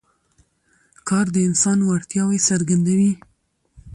[1.07, 3.11] کار د انسان وړتیاوې څرګندوي